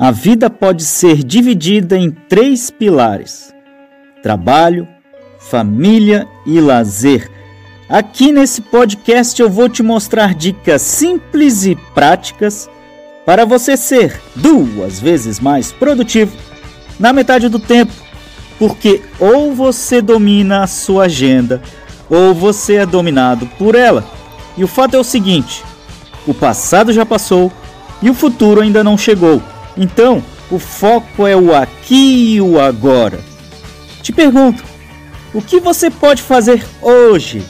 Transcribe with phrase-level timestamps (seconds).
[0.00, 3.52] A vida pode ser dividida em três pilares:
[4.22, 4.86] trabalho,
[5.40, 7.28] família e lazer.
[7.88, 12.70] Aqui nesse podcast eu vou te mostrar dicas simples e práticas
[13.26, 16.36] para você ser duas vezes mais produtivo
[16.96, 17.92] na metade do tempo,
[18.56, 21.60] porque ou você domina a sua agenda
[22.08, 24.08] ou você é dominado por ela.
[24.56, 25.64] E o fato é o seguinte:
[26.24, 27.50] o passado já passou
[28.00, 29.42] e o futuro ainda não chegou.
[29.78, 33.20] Então, o foco é o aqui e o agora.
[34.02, 34.64] Te pergunto,
[35.32, 37.42] o que você pode fazer hoje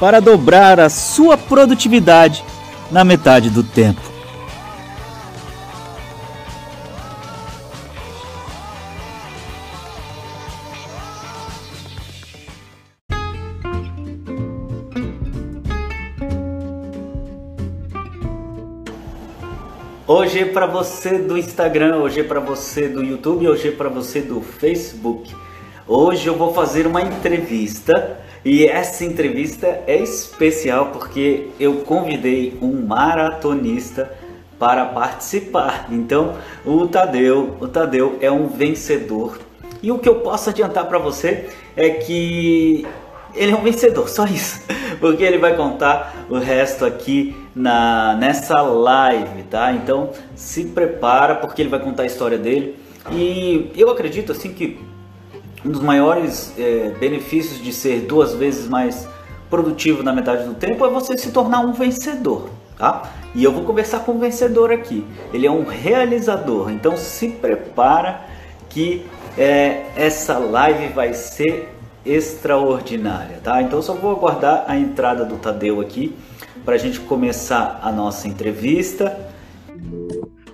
[0.00, 2.44] para dobrar a sua produtividade
[2.90, 4.11] na metade do tempo?
[20.42, 24.20] É para você do Instagram, hoje é para você do YouTube, hoje é para você
[24.20, 25.32] do Facebook.
[25.86, 32.84] Hoje eu vou fazer uma entrevista e essa entrevista é especial porque eu convidei um
[32.84, 34.12] maratonista
[34.58, 35.86] para participar.
[35.92, 39.38] Então, o Tadeu, o Tadeu é um vencedor.
[39.80, 42.84] E o que eu posso adiantar para você é que
[43.32, 44.60] ele é um vencedor, só isso.
[45.02, 49.72] Porque ele vai contar o resto aqui na nessa live, tá?
[49.72, 52.76] Então se prepara porque ele vai contar a história dele.
[53.10, 54.78] E eu acredito assim que
[55.64, 59.08] um dos maiores é, benefícios de ser duas vezes mais
[59.50, 63.02] produtivo na metade do tempo é você se tornar um vencedor, tá?
[63.34, 65.04] E eu vou conversar com o vencedor aqui.
[65.34, 68.20] Ele é um realizador, então se prepara
[68.68, 69.04] que
[69.36, 71.71] é, essa live vai ser
[72.04, 73.62] extraordinária, tá?
[73.62, 76.16] Então só vou aguardar a entrada do Tadeu aqui
[76.64, 79.30] para a gente começar a nossa entrevista.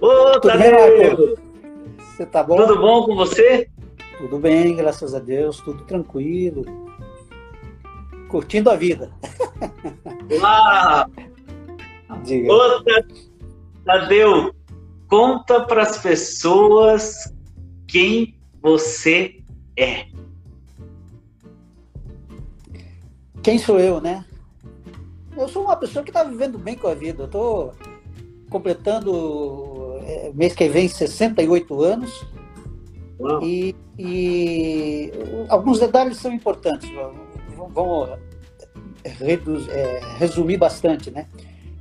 [0.00, 1.16] Ô, Tudo Tadeu!
[1.16, 1.36] Bem,
[1.98, 2.56] você tá bom?
[2.56, 3.68] Tudo bom com você?
[4.18, 6.64] Tudo bem, graças a Deus, tudo tranquilo.
[8.28, 9.10] Curtindo a vida.
[10.40, 11.06] Uau!
[12.24, 12.52] Diga.
[12.52, 12.84] Ô,
[13.84, 14.54] Tadeu,
[15.08, 17.32] conta para as pessoas
[17.86, 19.40] quem você
[19.76, 20.06] é.
[23.42, 24.24] Quem sou eu, né?
[25.36, 27.22] Eu sou uma pessoa que está vivendo bem com a vida.
[27.22, 27.74] Eu estou
[28.50, 32.26] completando é, mês que vem 68 anos.
[33.42, 35.12] E, e,
[35.48, 36.88] alguns detalhes são importantes.
[37.56, 38.10] Vamos
[39.04, 41.26] reduz, é, resumir bastante, né?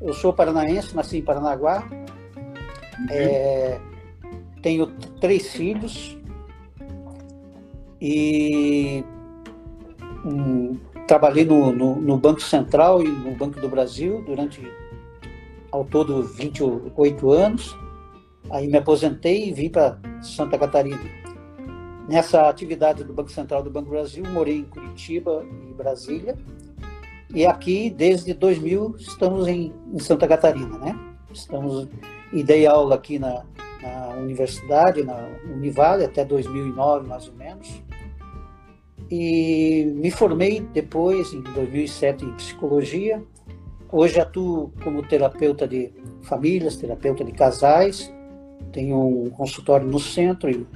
[0.02, 1.84] Eu sou paranaense, nasci em Paranaguá.
[1.92, 3.06] Uhum.
[3.10, 3.80] É,
[4.62, 4.88] tenho
[5.20, 6.18] três filhos
[8.02, 9.04] e
[10.26, 14.62] um, Trabalhei no, no, no, Banco Central e no Banco do Brasil durante,
[15.72, 17.78] ao todo, 28 anos.
[18.50, 21.00] Aí me aposentei e vim para Santa Catarina.
[22.10, 26.36] Nessa atividade do Banco Central do Banco do Brasil, morei em Curitiba e Brasília.
[27.34, 30.98] E aqui, desde 2000, estamos em, em Santa Catarina, né?
[31.34, 31.88] Estamos,
[32.34, 33.46] e dei aula aqui na,
[33.82, 37.87] na universidade, na Univale, até 2009, mais ou menos
[39.10, 43.24] e me formei depois, em 2007, em psicologia.
[43.92, 48.14] Hoje atuo como terapeuta de famílias, terapeuta de casais.
[48.74, 50.68] Tenho um consultório no centro e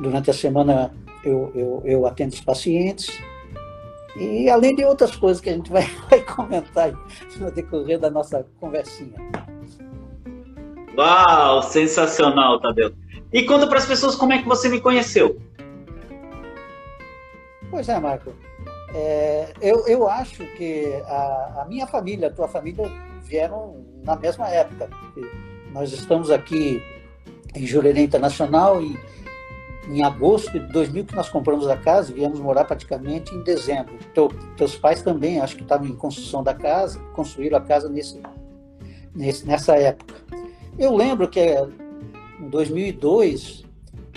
[0.00, 0.92] durante a semana
[1.24, 3.18] eu, eu, eu atendo os pacientes.
[4.18, 6.92] E além de outras coisas que a gente vai, vai comentar
[7.38, 9.14] no decorrer da nossa conversinha.
[10.96, 12.92] Uau, sensacional, Tadeu.
[13.32, 15.38] E conta para as pessoas como é que você me conheceu.
[17.76, 18.32] Pois é, Marco.
[18.94, 22.90] É, eu, eu acho que a, a, minha família, a tua família,
[23.22, 24.88] vieram na mesma época.
[25.74, 26.82] Nós estamos aqui
[27.54, 28.98] em Jurerê Internacional e
[29.90, 33.92] em agosto de 2000 que nós compramos a casa, viemos morar praticamente em dezembro.
[34.14, 38.22] Teu, teus pais também, acho que estavam em construção da casa, construíram a casa nesse,
[39.14, 40.14] nesse, nessa época.
[40.78, 41.44] Eu lembro que
[42.40, 43.65] em 2002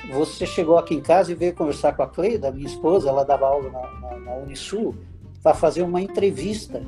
[0.08, 3.48] você chegou aqui em casa e veio conversar com a Cleida, minha esposa, ela dava
[3.48, 4.96] aula na, na, na Unisul,
[5.42, 6.84] para fazer uma entrevista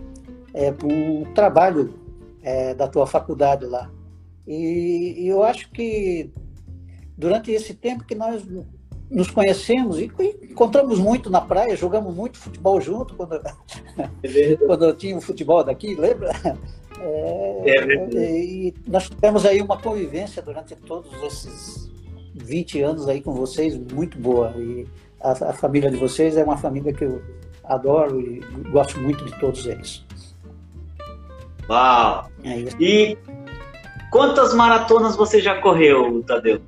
[0.54, 1.94] é, para um trabalho
[2.42, 3.90] é, da tua faculdade lá.
[4.48, 6.32] E, e, eu acho que
[7.18, 8.44] durante esse tempo que nós
[9.10, 10.12] nos conhecemos e
[10.50, 15.96] encontramos muito na praia, jogamos muito futebol junto quando, é quando tinha o futebol daqui,
[15.96, 16.32] lembra?
[17.00, 21.91] É, é e nós tivemos aí uma convivência durante todos esses
[22.36, 24.54] 20 anos aí com vocês, muito boa.
[24.58, 24.88] E
[25.22, 27.22] a, a família de vocês é uma família que eu
[27.64, 28.40] adoro e
[28.72, 30.06] gosto muito de todos eles.
[31.70, 32.30] Uau!
[32.44, 33.18] É e
[34.12, 36.62] quantas maratonas você já correu, Tadeu?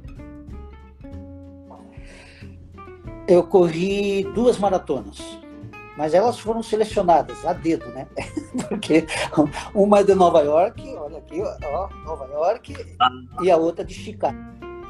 [3.27, 5.19] Eu corri duas maratonas,
[5.97, 8.07] mas elas foram selecionadas a dedo, né?
[8.67, 9.05] Porque
[9.73, 13.09] uma é de Nova York, olha aqui, ó, Nova York, ah.
[13.41, 14.37] e a outra de Chicago.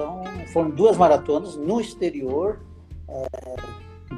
[0.04, 2.60] Então, foram duas maratonas no exterior,
[3.08, 3.26] é,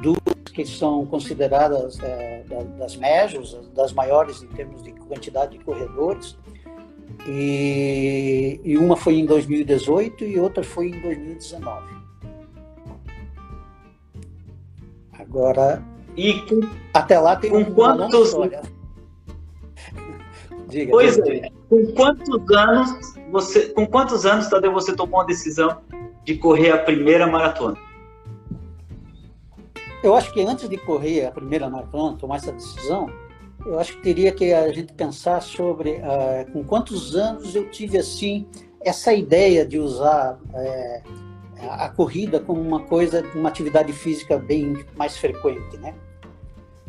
[0.02, 0.18] duas
[0.52, 2.42] que são consideradas é,
[2.76, 6.36] das médias, das maiores em termos de quantidade de corredores,
[7.28, 11.94] e, e uma foi em 2018 e outra foi em 2019.
[15.12, 15.80] Agora,
[16.16, 16.42] e
[16.92, 18.34] até lá tem com uma quantos?
[20.68, 25.80] diga, pois é, com quantos anos você, com quantos anos Tadeu você tomou a decisão
[26.24, 27.76] de correr a primeira maratona?
[30.02, 33.10] Eu acho que antes de correr a primeira maratona, tomar essa decisão,
[33.64, 37.98] eu acho que teria que a gente pensar sobre uh, com quantos anos eu tive
[37.98, 38.46] assim
[38.80, 41.02] essa ideia de usar é,
[41.70, 45.92] a corrida como uma coisa, uma atividade física bem mais frequente, né?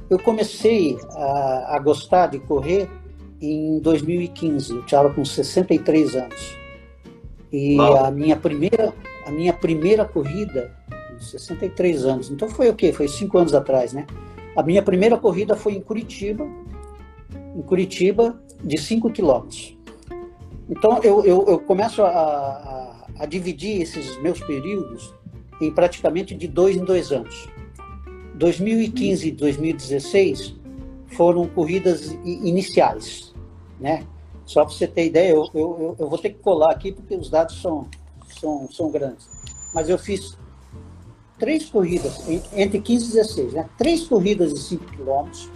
[0.07, 2.87] Eu comecei a, a gostar de correr
[3.41, 4.73] em 2015.
[4.73, 6.57] Eu estava com 63 anos
[7.51, 8.93] e a minha primeira
[9.25, 10.71] a minha primeira corrida
[11.19, 12.29] 63 anos.
[12.29, 12.91] Então foi o quê?
[12.93, 14.05] Foi cinco anos atrás, né?
[14.55, 16.47] A minha primeira corrida foi em Curitiba,
[17.55, 19.77] em Curitiba, de 5 quilômetros.
[20.69, 25.13] Então eu, eu, eu começo a, a, a, dividir esses meus períodos
[25.61, 27.47] em praticamente de dois em dois anos.
[28.35, 30.55] 2015 e 2016
[31.07, 33.26] foram corridas iniciais,
[33.79, 34.05] né?
[34.45, 37.29] Só para você ter ideia, eu, eu, eu vou ter que colar aqui porque os
[37.29, 37.87] dados são,
[38.39, 39.27] são, são grandes.
[39.73, 40.37] Mas eu fiz
[41.37, 43.69] três corridas, entre 15 e 16, né?
[43.77, 45.49] Três corridas de 5 quilômetros,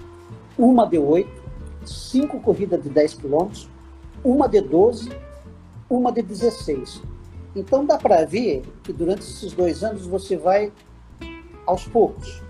[0.57, 1.41] uma de 8,
[1.85, 3.69] cinco corridas de 10 quilômetros,
[4.23, 5.09] uma de 12,
[5.89, 7.01] uma de 16.
[7.55, 10.71] Então dá para ver que durante esses dois anos você vai
[11.65, 12.41] aos poucos,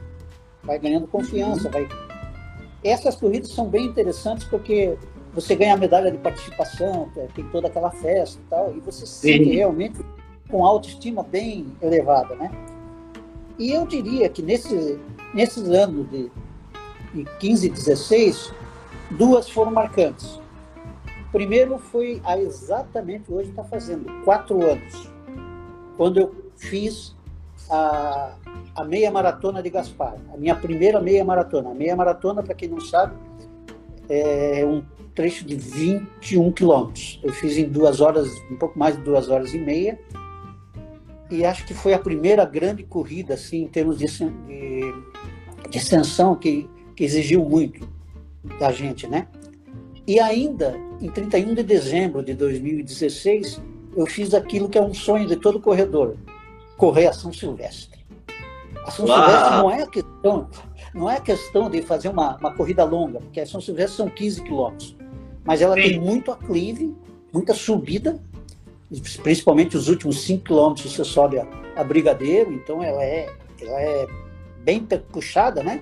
[0.64, 1.88] vai ganhando confiança, vai.
[2.84, 4.98] Essas corridas são bem interessantes porque
[5.34, 9.14] você ganha a medalha de participação, tem toda aquela festa e tal, e você se
[9.14, 10.00] sente realmente
[10.50, 12.52] com autoestima bem elevada, né?
[13.58, 15.00] E eu diria que nesse,
[15.34, 16.32] nesses anos de,
[17.14, 18.54] de 15 e 16,
[19.12, 20.40] duas foram marcantes.
[21.32, 25.10] Primeiro foi há exatamente, hoje está fazendo, quatro anos,
[25.96, 27.16] quando eu fiz
[27.70, 28.34] a,
[28.76, 31.72] a meia maratona de Gaspar, a minha primeira meia maratona.
[31.72, 33.16] A meia maratona, para quem não sabe,
[34.10, 34.84] é um
[35.14, 37.20] trecho de 21 quilômetros.
[37.24, 40.00] Eu fiz em duas horas, um pouco mais de duas horas e meia,
[41.30, 44.94] e acho que foi a primeira grande corrida, assim, em termos de, de,
[45.70, 47.88] de extensão, que, que exigiu muito
[48.60, 49.28] da gente, né?
[50.06, 53.62] E ainda, em 31 de dezembro de 2016,
[53.96, 56.18] eu fiz aquilo que é um sonho de todo corredor,
[56.76, 58.06] correr a São Silvestre.
[58.86, 59.18] A São Uau.
[59.18, 60.50] Silvestre não é a questão,
[60.94, 64.44] não é questão de fazer uma, uma corrida longa, porque a São Silvestre são 15
[64.44, 64.98] quilômetros,
[65.44, 65.82] mas ela Sim.
[65.82, 66.96] tem muito aclive,
[67.34, 68.20] muita subida,
[69.24, 73.30] principalmente os últimos 5 quilômetros você sobe a, a, Brigadeiro, então ela é,
[73.62, 74.08] ela é
[74.64, 75.82] bem puxada, né?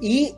[0.00, 0.34] E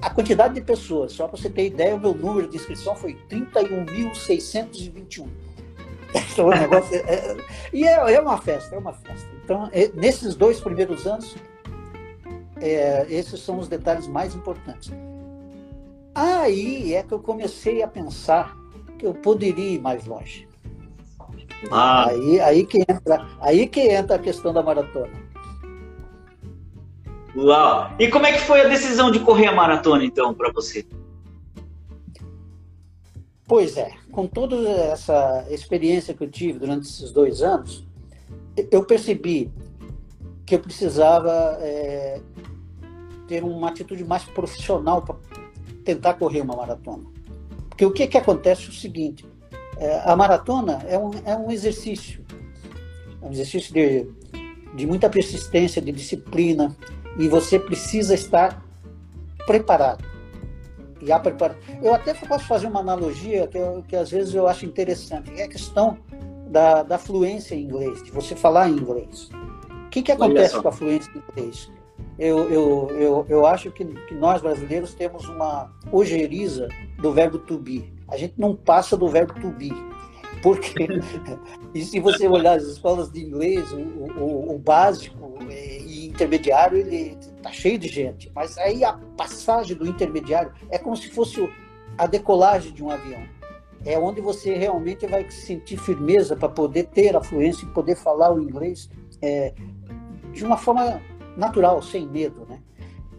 [0.00, 3.16] a quantidade de pessoas, só para você ter ideia, o meu número de inscrição foi
[3.30, 5.26] 31.621.
[6.32, 7.36] Então, o negócio é, é,
[7.72, 9.28] e é, é, uma festa, é uma festa.
[9.44, 11.36] Então, é, nesses dois primeiros anos,
[12.60, 14.90] é, esses são os detalhes mais importantes.
[16.16, 18.56] Aí é que eu comecei a pensar
[18.98, 20.48] que eu poderia ir mais longe.
[21.70, 22.08] Ah.
[22.08, 25.12] Aí, aí, que entra, aí que entra a questão da maratona.
[27.36, 27.90] Uau!
[27.98, 30.86] E como é que foi a decisão de correr a maratona, então, para você?
[33.46, 37.86] Pois é, com toda essa experiência que eu tive durante esses dois anos,
[38.70, 39.52] eu percebi
[40.46, 42.22] que eu precisava é,
[43.28, 45.02] ter uma atitude mais profissional
[45.86, 47.04] tentar correr uma maratona.
[47.68, 49.24] Porque o que, que acontece é o seguinte:
[49.78, 52.22] é, a maratona é um, é um exercício,
[53.22, 54.06] é um exercício de,
[54.74, 56.76] de muita persistência, de disciplina,
[57.16, 58.62] e você precisa estar
[59.46, 60.04] preparado.
[61.00, 61.56] E a prepara...
[61.82, 65.44] Eu até posso fazer uma analogia que, eu, que às vezes eu acho interessante, é
[65.44, 65.98] a questão
[66.48, 69.30] da, da fluência em inglês, de você falar em inglês.
[69.86, 71.70] O que, que acontece com a fluência em inglês?
[72.18, 76.68] Eu, eu, eu, eu acho que, que nós brasileiros temos uma ojeriza
[76.98, 77.92] do verbo to be.
[78.08, 79.72] A gente não passa do verbo to be.
[80.42, 80.86] Porque,
[81.74, 87.18] e se você olhar as escolas de inglês, o, o, o básico e intermediário, ele
[87.36, 88.30] está cheio de gente.
[88.34, 91.46] Mas aí a passagem do intermediário é como se fosse
[91.98, 93.22] a decolagem de um avião.
[93.84, 98.32] É onde você realmente vai sentir firmeza para poder ter a fluência e poder falar
[98.32, 98.90] o inglês
[99.22, 99.54] é,
[100.32, 101.00] de uma forma
[101.36, 102.60] natural, sem medo, né?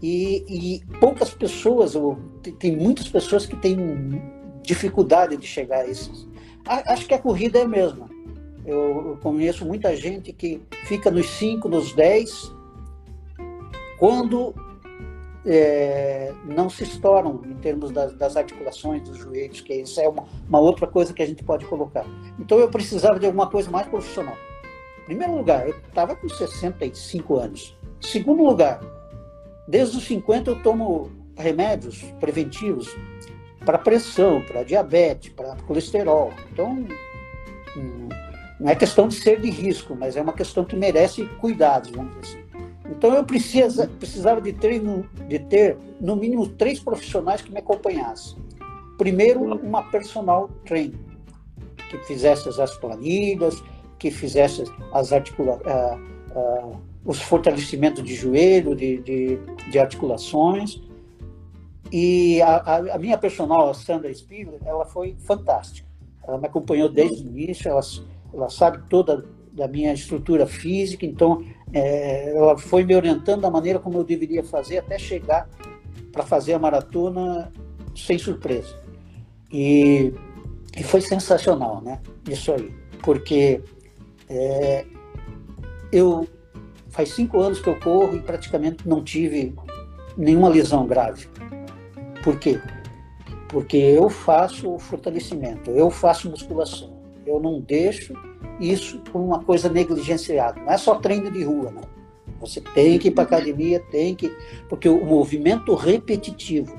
[0.01, 2.17] E, e poucas pessoas, ou
[2.59, 3.77] tem muitas pessoas que têm
[4.61, 6.27] dificuldade de chegar a esses.
[6.65, 8.09] Acho que a corrida é a mesma.
[8.65, 12.53] Eu, eu conheço muita gente que fica nos 5, nos 10,
[13.97, 14.53] quando
[15.45, 20.25] é, não se estouram em termos das, das, articulações dos joelhos, que isso é uma,
[20.47, 22.05] uma, outra coisa que a gente pode colocar.
[22.37, 24.35] Então eu precisava de alguma coisa mais profissional.
[25.03, 27.76] Em primeiro lugar, eu estava com 65 anos.
[28.01, 28.79] Segundo lugar,
[29.67, 32.95] desde os 50 eu tomo remédios preventivos
[33.65, 36.31] para pressão, para diabetes, para colesterol.
[36.51, 36.85] Então,
[37.75, 38.09] hum,
[38.59, 42.15] não é questão de ser de risco, mas é uma questão que merece cuidados, vamos
[42.21, 42.47] dizer assim.
[42.89, 44.81] Então eu precisa, precisava de ter,
[45.27, 48.37] de ter, no mínimo, três profissionais que me acompanhassem.
[48.97, 50.99] Primeiro, uma personal trainer,
[51.89, 53.61] que fizesse as planilhas,
[53.99, 54.63] que fizesse
[54.93, 59.39] as articula uh, uh, os fortalecimentos de joelho, de, de,
[59.69, 60.81] de articulações.
[61.91, 65.87] E a, a, minha personal, a Sandra Spiller, ela foi fantástica.
[66.27, 67.81] Ela me acompanhou desde o início, ela,
[68.33, 73.79] ela sabe toda da minha estrutura física, então é, ela foi me orientando da maneira
[73.79, 75.49] como eu deveria fazer até chegar
[76.11, 77.51] para fazer a maratona
[77.95, 78.79] sem surpresa.
[79.51, 80.13] E,
[80.77, 81.99] e, foi sensacional, né?
[82.29, 83.61] Isso aí, porque
[84.29, 84.85] é,
[85.91, 86.27] eu
[86.97, 89.53] faz cinco anos que eu corro e praticamente não tive
[90.17, 91.27] nenhuma lesão grave.
[92.23, 92.59] Por quê?
[93.49, 96.91] Porque eu faço fortalecimento, eu faço musculação,
[97.23, 98.15] eu não deixo
[98.59, 100.59] isso por uma coisa negligenciada.
[100.59, 101.83] Não é só treino de rua, não.
[102.39, 104.35] Você tem que ir para academia, tem que.
[104.67, 106.75] Porque o movimento repetitivo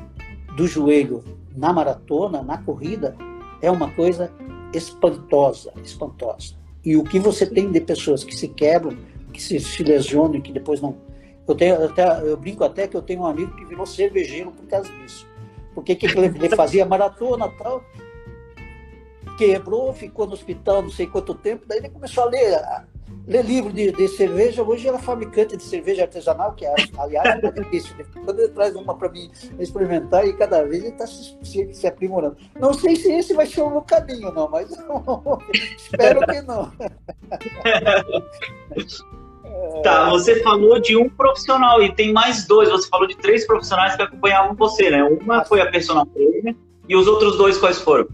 [0.56, 1.22] do joelho
[1.56, 3.16] na maratona, na corrida,
[3.62, 4.32] é uma coisa
[4.74, 6.54] espantosa, espantosa.
[6.84, 8.96] E o que você tem de pessoas que se quebram,
[9.38, 10.96] que se, se lesionam e que depois não.
[11.46, 14.66] Eu, tenho, até, eu brinco até que eu tenho um amigo que virou cervejeiro por
[14.66, 15.26] causa disso.
[15.74, 17.82] Porque que ele, ele fazia maratona tal,
[19.38, 22.84] quebrou, ficou no hospital não sei quanto tempo, daí ele começou a ler, a
[23.28, 24.64] ler livro de, de cerveja.
[24.64, 27.94] Hoje ela é fabricante de cerveja artesanal, que aliás é difícil.
[28.24, 29.30] Quando ele traz uma para mim
[29.60, 32.36] experimentar e cada vez ele está se, se, se, aprimorando.
[32.58, 34.68] Não sei se esse vai ser o caminho, não, mas
[35.78, 36.72] espero que não.
[39.82, 42.68] Tá, você falou de um profissional e tem mais dois.
[42.68, 45.02] Você falou de três profissionais que acompanhavam você, né?
[45.04, 46.56] Uma foi a personal trainer
[46.88, 48.08] e os outros dois quais foram?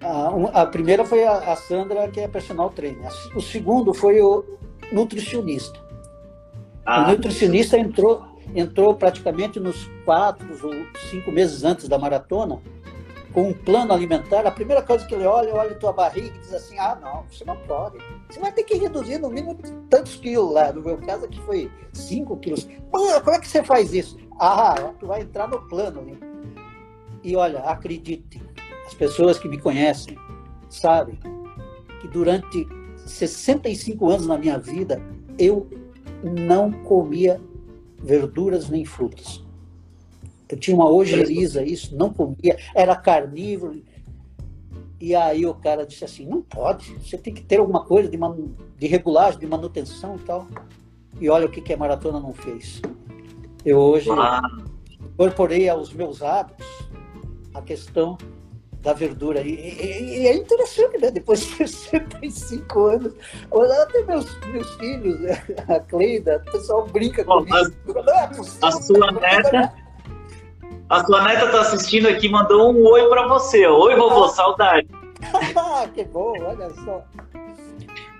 [0.00, 3.10] A, a primeira foi a, a, Sandra, que é personal trainer.
[3.34, 4.44] O segundo foi o
[4.92, 5.78] nutricionista.
[6.84, 10.74] Ah, o nutricionista entrou, entrou praticamente nos quatro ou
[11.10, 12.60] cinco meses antes da maratona
[13.32, 14.46] com um plano alimentar.
[14.46, 17.44] A primeira coisa que ele olha, olha tua barriga e diz assim: ah, não, você
[17.44, 17.98] não pode.
[18.28, 19.56] Você vai ter que reduzir no mínimo
[19.88, 20.72] tantos quilos lá.
[20.72, 22.68] No meu caso aqui foi cinco quilos.
[22.92, 24.18] Mano, como é que você faz isso?
[24.38, 26.02] Ah, tu vai entrar no plano.
[26.02, 26.16] Né?
[27.24, 28.42] E olha, acredite,
[28.86, 30.16] as pessoas que me conhecem
[30.68, 31.18] sabem
[32.00, 32.68] que durante
[33.06, 35.02] 65 anos na minha vida
[35.38, 35.66] eu
[36.22, 37.40] não comia
[37.98, 39.44] verduras nem frutas.
[40.48, 43.82] Eu tinha uma ojeriza, isso, não comia, era carnívoro.
[45.00, 48.18] E aí o cara disse assim, não pode, você tem que ter alguma coisa de,
[48.76, 50.46] de regulagem, de manutenção e tal.
[51.20, 52.82] E olha o que, que a maratona não fez.
[53.64, 54.40] Eu hoje ah.
[55.00, 56.66] incorporei aos meus hábitos
[57.54, 58.18] a questão
[58.82, 59.40] da verdura.
[59.40, 61.10] E, e, e, é interessante, né?
[61.10, 63.12] Depois de 65 anos,
[63.82, 65.20] até meus, meus filhos,
[65.68, 67.72] a Cleida, o pessoal brinca com isso.
[68.62, 69.87] É a sua neta.
[70.88, 73.66] A sua neta está assistindo aqui, mandou um oi para você.
[73.66, 74.88] Oi, vovô, saudade.
[75.94, 77.04] que bom, olha só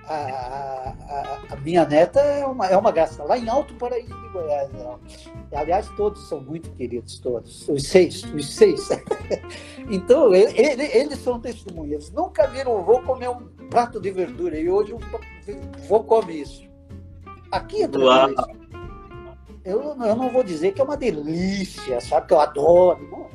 [0.09, 4.29] a, a, a, minha neta é uma, é uma graça, lá em Alto Paraíso de
[4.31, 4.71] Goiás.
[4.73, 4.99] Né?
[5.53, 8.89] Aliás, todos são muito queridos, todos, os seis, os seis.
[9.89, 12.11] então, ele, ele, eles são testemunhas.
[12.11, 14.99] Nunca viram vô comer um prato de verdura e hoje o
[15.87, 16.67] vô come isso.
[17.53, 17.89] Aqui é
[19.69, 22.27] eu, eu não vou dizer que é uma delícia, sabe?
[22.27, 23.07] Que eu adoro.
[23.11, 23.29] Não,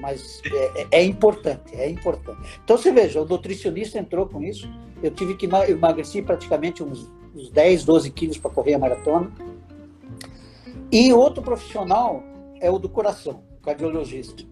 [0.00, 2.38] mas é, é, é, importante, é importante.
[2.62, 4.68] Então você veja, o nutricionista entrou com isso,
[5.02, 9.32] eu tive que emagrecer praticamente uns, uns 10, 12 quilos para correr a maratona.
[10.90, 12.22] E outro profissional
[12.60, 14.44] é o do coração, o cardiologista.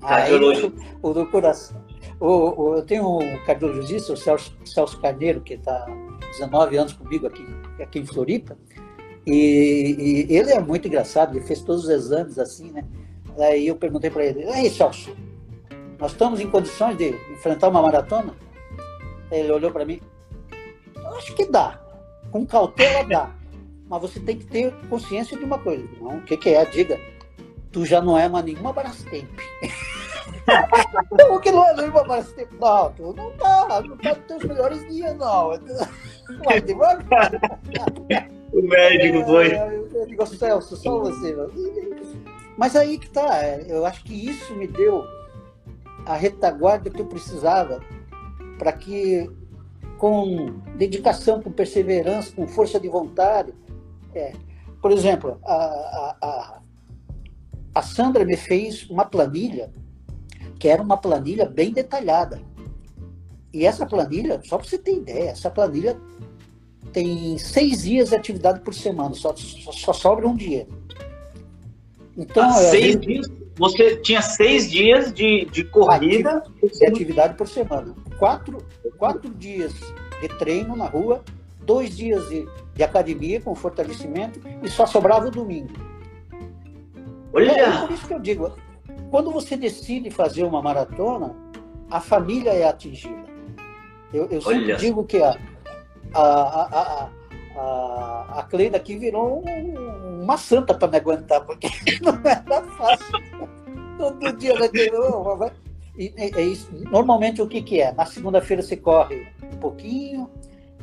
[0.00, 0.66] Cardiologista.
[0.66, 1.82] Aí, o, o do coração.
[2.18, 5.86] O, o, eu tenho um cardiologista, o Celso, Celso Carneiro, que está
[6.32, 7.46] 19 anos comigo aqui,
[7.80, 8.58] aqui em Floripa,
[9.26, 12.84] e, e, ele é muito engraçado, ele fez todos os exames assim, né?
[13.38, 15.14] Aí eu perguntei para ele: aí, Celso,
[15.98, 18.34] nós estamos em condições de enfrentar uma maratona?
[19.30, 20.00] Ele olhou para mim:
[21.16, 21.80] acho que dá,
[22.30, 23.30] com cautela dá.
[23.88, 25.86] mas você tem que ter consciência de uma coisa.
[26.00, 26.64] Não, o que, que é?
[26.64, 26.98] Diga.
[27.72, 29.28] Tu já não é mais nenhuma Brastemp.
[31.30, 32.50] o que não é nenhuma Brastemp?
[32.58, 35.50] Não, tu não tá, não tá nos teus melhores dias, não.
[36.44, 37.30] Vai devagar.
[38.60, 39.52] O médico foi.
[39.52, 41.36] É, eu digo, Celso, só você.
[42.56, 45.04] Mas aí que tá, é, eu acho que isso me deu
[46.04, 47.80] a retaguarda que eu precisava
[48.58, 49.30] para que,
[49.96, 53.54] com dedicação, com perseverança, com força de vontade,
[54.14, 54.32] é,
[54.82, 56.60] por exemplo, a, a, a,
[57.74, 59.72] a Sandra me fez uma planilha
[60.58, 62.42] que era uma planilha bem detalhada.
[63.52, 65.98] E essa planilha, só para você ter ideia, essa planilha
[66.92, 70.66] tem seis dias de atividade por semana, só, só, só sobra um dia.
[72.16, 73.06] Então, ah, seis gente...
[73.06, 73.26] dias?
[73.56, 76.42] Você tinha seis dias de, de corrida?
[76.62, 77.94] De atividade por semana.
[78.18, 78.58] Quatro,
[78.96, 79.74] quatro dias
[80.20, 81.22] de treino na rua,
[81.60, 85.72] dois dias de, de academia com fortalecimento e só sobrava o domingo.
[87.32, 87.52] Olha!
[87.52, 88.52] É, é por isso que eu digo,
[89.10, 91.34] quando você decide fazer uma maratona,
[91.90, 93.28] a família é atingida.
[94.12, 95.38] Eu, eu sempre digo que a,
[96.14, 97.10] a, a,
[97.56, 99.42] a, a Cleida aqui virou
[100.22, 101.68] uma santa para me aguentar, porque
[102.02, 103.18] não era fácil.
[103.98, 104.90] Todo dia vai ter.
[105.96, 106.70] E, é isso.
[106.90, 107.92] Normalmente o que, que é?
[107.92, 110.30] Na segunda-feira você corre um pouquinho,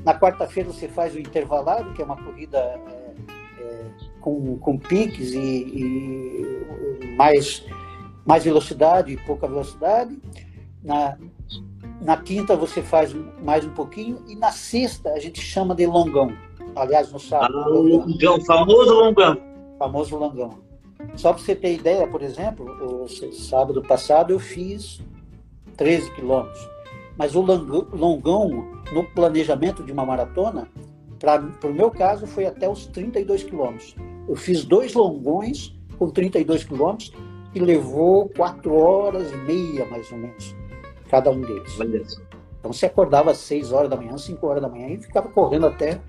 [0.04, 3.14] na quarta-feira você faz o intervalado, que é uma corrida é,
[3.60, 3.86] é,
[4.22, 7.66] com, com piques e, e, mais,
[8.26, 10.18] mais velocidade e pouca velocidade.
[10.84, 11.18] Na,
[12.02, 16.32] na quinta você faz mais um pouquinho e na sexta a gente chama de longão.
[16.76, 17.58] Aliás, no sábado.
[17.58, 19.38] Ah, longão, famoso longão.
[19.80, 20.60] Famoso longão.
[21.16, 22.66] Só para você ter ideia, por exemplo,
[23.04, 25.02] o sábado passado eu fiz
[25.76, 26.70] 13 quilômetros.
[27.18, 30.68] Mas o longão, no planejamento de uma maratona,
[31.20, 33.96] para o meu caso, foi até os 32 quilômetros.
[34.28, 37.12] Eu fiz dois longões com 32 quilômetros
[37.56, 40.56] e levou 4 horas e meia, mais ou menos
[41.08, 41.78] cada um deles.
[42.60, 45.68] Então você acordava às 6 horas da manhã, 5 horas da manhã e ficava correndo
[45.68, 46.00] até.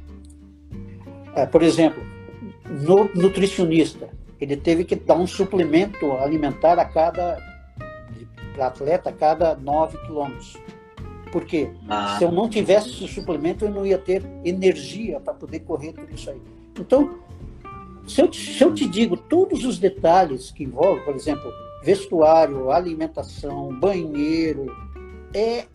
[1.34, 2.02] É, por exemplo,
[2.66, 4.08] no nutricionista,
[4.40, 7.38] ele teve que dar um suplemento alimentar a cada
[8.54, 10.56] para atleta a cada 9 quilômetros.
[11.30, 11.70] Por quê?
[11.88, 12.16] Ah.
[12.18, 16.12] Se eu não tivesse esse suplemento, eu não ia ter energia para poder correr tudo
[16.12, 16.40] isso aí.
[16.78, 17.18] Então,
[18.06, 21.52] se eu, se eu te digo todos os detalhes que envolvem, por exemplo,
[21.82, 24.66] vestuário, alimentação, banheiro,
[25.34, 25.66] é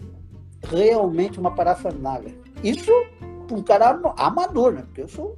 [0.63, 2.35] realmente uma parafernália.
[2.63, 2.91] Isso
[3.47, 4.83] para um cara amador, né?
[4.83, 5.37] Porque eu sou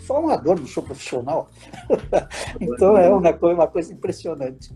[0.00, 1.48] só amador, não sou profissional.
[2.60, 4.72] então é uma coisa, uma coisa impressionante.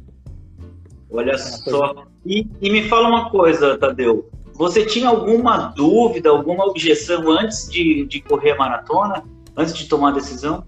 [1.11, 1.95] Olha é só.
[1.95, 2.09] Coisa...
[2.25, 4.31] E, e me fala uma coisa, Tadeu.
[4.55, 9.25] Você tinha alguma dúvida, alguma objeção antes de, de correr a maratona?
[9.57, 10.65] Antes de tomar a decisão?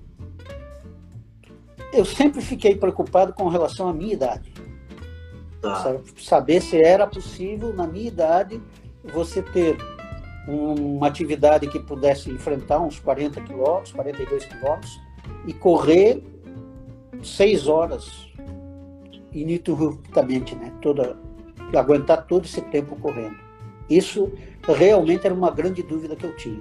[1.93, 4.52] Eu sempre fiquei preocupado com relação à minha idade.
[5.62, 5.96] Tá.
[6.18, 8.61] Saber se era possível, na minha idade,
[9.05, 9.77] você ter
[10.48, 15.01] uma atividade que pudesse enfrentar uns 40 quilômetros, 42 quilômetros,
[15.46, 16.20] e correr
[17.22, 18.29] seis horas
[19.33, 20.72] ininterruptamente, né?
[20.83, 21.16] Toda,
[21.77, 23.37] aguentar todo esse tempo correndo.
[23.88, 24.33] Isso
[24.66, 26.61] realmente era uma grande dúvida que eu tinha.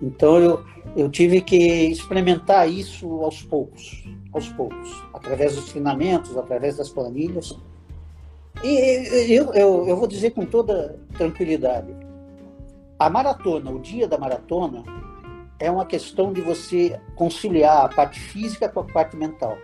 [0.00, 6.76] Então eu, eu tive que experimentar isso aos poucos, aos poucos, através dos treinamentos, através
[6.76, 7.58] das planilhas,
[8.62, 11.94] e eu, eu, eu vou dizer com toda tranquilidade:
[12.98, 14.82] a maratona, o dia da maratona,
[15.58, 19.56] é uma questão de você conciliar a parte física com a parte mental.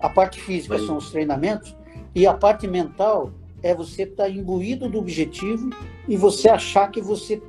[0.00, 1.76] A parte física são os treinamentos
[2.14, 3.32] e a parte mental
[3.62, 5.70] é você estar tá imbuído do objetivo
[6.08, 7.42] e você achar que você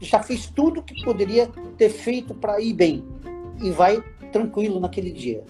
[0.00, 3.04] já fez tudo que poderia ter feito para ir bem
[3.62, 5.42] e vai tranquilo naquele dia.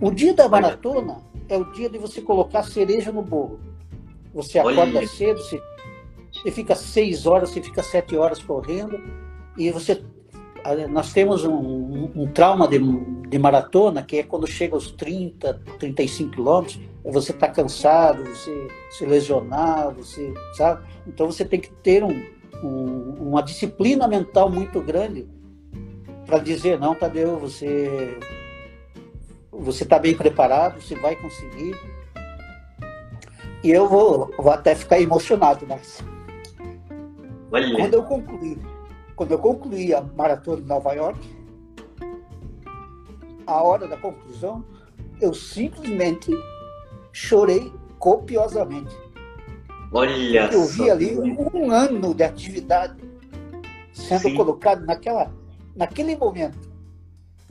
[0.00, 3.60] O dia da maratona é o dia de você colocar cereja no bolo.
[4.34, 5.06] Você acorda Olha.
[5.06, 5.62] cedo, você,
[6.32, 9.00] você fica seis horas, você fica sete horas correndo
[9.56, 10.02] e você
[10.88, 15.60] nós temos um, um, um trauma de, de, maratona, que é quando chega aos 30,
[15.78, 20.86] 35 quilômetros, você está cansado, você se lesionar, você, sabe?
[21.04, 22.24] Então você tem que ter um,
[22.62, 25.26] um, uma disciplina mental muito grande
[26.26, 28.16] para dizer, não, Tadeu, você
[29.50, 31.76] você está bem preparado, você vai conseguir.
[33.62, 36.02] E eu vou, vou até ficar emocionado, mas
[37.76, 38.58] quando eu concluí,
[39.14, 41.20] quando eu concluí a maratona de Nova York,
[43.46, 44.64] a hora da conclusão,
[45.20, 46.32] eu simplesmente
[47.12, 48.96] chorei copiosamente.
[49.92, 52.96] Olha Eu vi ali um ano de atividade
[53.92, 54.34] sendo Sim.
[54.34, 55.30] colocado naquela,
[55.76, 56.72] naquele momento.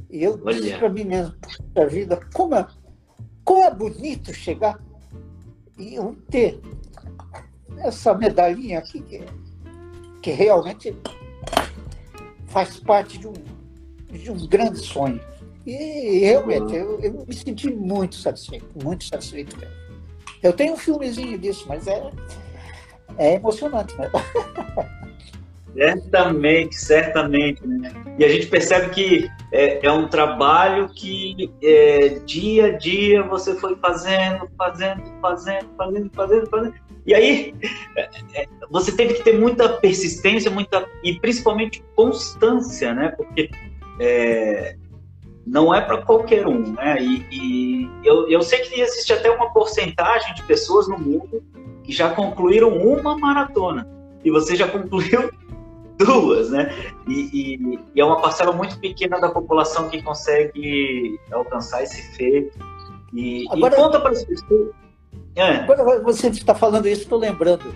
[0.10, 0.60] E eu Olha.
[0.60, 2.68] disse para mim mesmo, puxa vida, como é,
[3.46, 4.80] como é bonito chegar
[5.82, 6.60] e eu ter
[7.80, 9.24] essa medalhinha aqui que,
[10.22, 10.96] que realmente
[12.48, 13.34] faz parte de um,
[14.12, 15.20] de um grande sonho.
[15.66, 19.76] E realmente, eu, eu me senti muito satisfeito, muito satisfeito mesmo.
[20.44, 22.12] Eu tenho um filmezinho disso, mas é,
[23.18, 24.10] é emocionante, né?
[25.74, 27.66] Certamente, certamente.
[27.66, 27.92] Né?
[28.20, 33.56] E a gente percebe que é, é um trabalho que é, dia a dia você
[33.56, 36.74] foi fazendo, fazendo, fazendo, fazendo, fazendo, fazendo.
[37.06, 37.56] E aí
[37.98, 43.10] é, é você teve que ter muita persistência, muita e principalmente constância, né?
[43.10, 43.50] Porque
[44.00, 44.78] é,
[45.46, 47.02] não é para qualquer um, né?
[47.02, 51.44] E, e eu, eu sei que existe até uma porcentagem de pessoas no mundo
[51.84, 53.86] que já concluíram uma maratona
[54.24, 55.30] e você já concluiu
[56.06, 56.74] duas, né?
[57.08, 62.58] E, e, e, é uma parcela muito pequena da população que consegue alcançar esse feito.
[63.14, 64.72] E, agora, e conta para as pessoas.
[65.36, 65.56] É.
[65.56, 67.74] Agora você está falando isso, estou lembrando.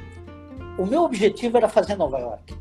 [0.77, 2.55] O meu objetivo era fazer Nova York.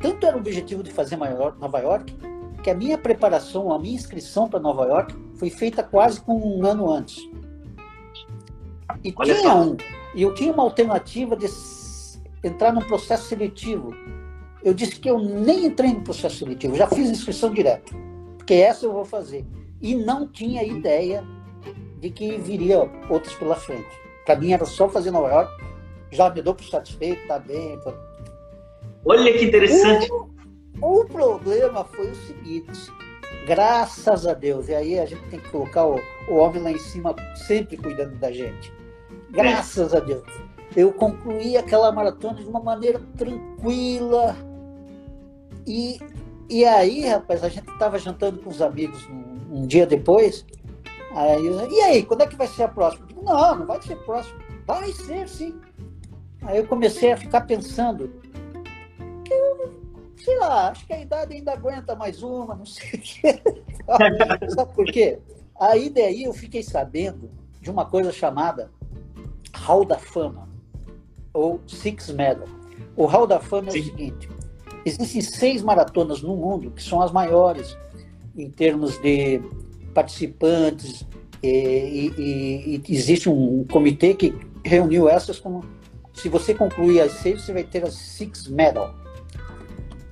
[0.00, 2.14] Tanto era o objetivo de fazer Nova York,
[2.62, 6.66] que a minha preparação, a minha inscrição para Nova York foi feita quase com um
[6.66, 7.16] ano antes.
[9.02, 9.62] E Olha tinha só.
[9.62, 9.76] um,
[10.14, 11.46] e eu tinha uma alternativa de
[12.42, 13.94] entrar num processo seletivo
[14.66, 17.94] eu disse que eu nem entrei no processo seletivo, já fiz inscrição direta,
[18.36, 19.46] porque essa eu vou fazer.
[19.80, 21.22] E não tinha ideia
[22.00, 23.86] de que viria outras pela frente.
[24.24, 25.64] Para mim era só fazer Nova York,
[26.10, 27.78] já me dou por satisfeito, tá bem.
[27.78, 27.94] Tô...
[29.04, 30.10] Olha que interessante.
[30.10, 32.92] O, o problema foi o seguinte,
[33.46, 36.78] graças a Deus, e aí a gente tem que colocar o, o homem lá em
[36.78, 37.14] cima
[37.46, 38.72] sempre cuidando da gente.
[39.30, 39.98] Graças é.
[39.98, 40.24] a Deus.
[40.74, 44.36] Eu concluí aquela maratona de uma maneira tranquila,
[45.66, 45.98] e,
[46.48, 50.44] e aí, rapaz, a gente estava jantando com os amigos um, um dia depois.
[51.12, 53.06] Aí, e aí, quando é que vai ser a próxima?
[53.06, 54.38] Digo, não, não vai ser próximo.
[54.66, 55.58] Vai ser, sim.
[56.42, 58.12] Aí eu comecei a ficar pensando
[59.24, 59.74] que eu,
[60.16, 63.42] sei lá, acho que a idade ainda aguenta mais uma, não sei o quê.
[64.50, 65.18] Sabe por quê?
[65.58, 68.70] Aí daí eu fiquei sabendo de uma coisa chamada
[69.54, 70.48] Hall da Fama,
[71.32, 72.48] ou Six Medal.
[72.94, 74.28] O Hall da Fama é o seguinte:
[74.86, 77.76] Existem seis maratonas no mundo que são as maiores
[78.36, 79.40] em termos de
[79.92, 81.04] participantes,
[81.42, 84.32] e, e, e, existe um comitê que
[84.64, 85.64] reuniu essas como
[86.14, 88.94] se você concluir as seis, você vai ter as Six Medal.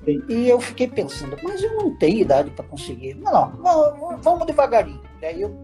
[0.04, 0.22] Sim.
[0.28, 3.14] E eu fiquei pensando, mas eu não tenho idade para conseguir.
[3.14, 5.00] Não, não, vamos devagarinho.
[5.20, 5.54] Daí eu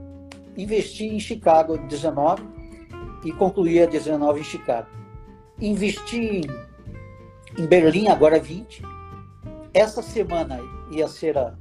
[0.56, 2.42] investi em Chicago 19
[3.24, 4.88] e concluí a 19 em Chicago.
[5.60, 6.42] Investi
[7.58, 8.99] em Berlim agora 20
[9.72, 11.54] essa semana ia ser a,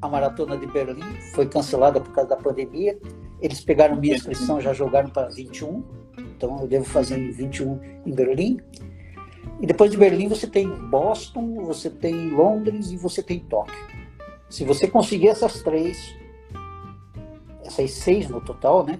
[0.00, 1.02] a maratona de Berlim,
[1.34, 2.98] foi cancelada por causa da pandemia.
[3.40, 5.84] Eles pegaram minha inscrição, já jogaram para 21,
[6.18, 8.58] então eu devo fazer em 21 em Berlim.
[9.60, 13.74] E depois de Berlim você tem Boston, você tem Londres e você tem Tóquio.
[14.48, 16.16] Se você conseguir essas três,
[17.64, 18.98] essas seis no total, né?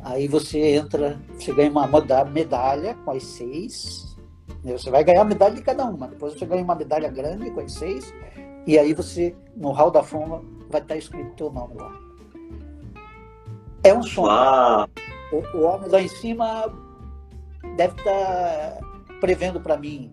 [0.00, 1.86] Aí você entra, você ganha uma
[2.24, 4.15] medalha com as seis,
[4.72, 6.08] você vai ganhar medalha de cada uma.
[6.08, 8.12] Depois você ganha uma medalha grande com as seis.
[8.66, 11.92] E aí você, no Hall da Fama, vai estar escrito teu nome lá.
[13.84, 14.88] É um sonho.
[15.32, 16.72] O, o, homem lá em cima
[17.76, 18.78] deve estar
[19.20, 20.12] prevendo para mim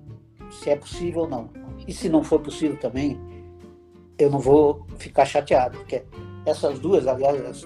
[0.52, 1.50] se é possível ou não.
[1.88, 3.20] E se não for possível também,
[4.18, 6.04] eu não vou ficar chateado, porque
[6.46, 7.66] essas duas, aliás,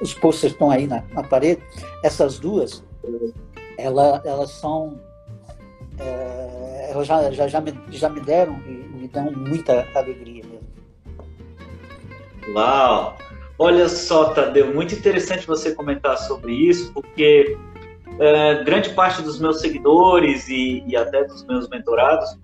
[0.00, 1.62] os posters estão aí na, na parede,
[2.02, 2.84] essas duas,
[3.78, 4.98] ela, elas são
[5.98, 10.68] é, elas já, já, já, me, já me deram e me dão muita alegria mesmo.
[12.54, 13.16] Uau!
[13.58, 17.56] Olha só, Tadeu, muito interessante você comentar sobre isso, porque
[18.18, 22.36] é, grande parte dos meus seguidores e, e até dos meus mentorados,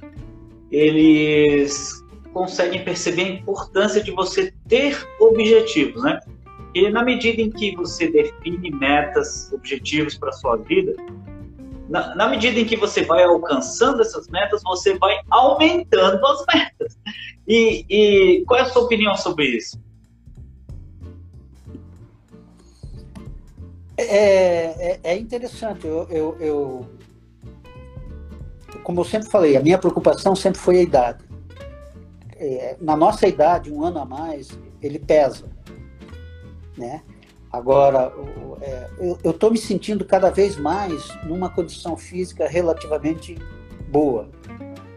[0.70, 6.20] eles conseguem perceber a importância de você ter objetivos, né?
[6.74, 10.94] E na medida em que você define metas, objetivos para sua vida,
[11.90, 16.96] na, na, medida em que você vai alcançando essas metas, você vai aumentando as metas.
[17.48, 19.76] E, e qual é a sua opinião sobre isso?
[23.98, 25.85] É, é, é interessante.
[25.85, 26.87] Eu, eu, eu,
[28.85, 31.24] como eu sempre falei, a minha preocupação sempre foi a idade.
[32.37, 35.50] É, na nossa idade, um ano a mais, ele pesa,
[36.79, 37.03] né?
[37.52, 38.12] Agora,
[38.60, 38.90] é,
[39.24, 43.36] eu estou me sentindo cada vez mais numa condição física relativamente
[43.88, 44.28] boa.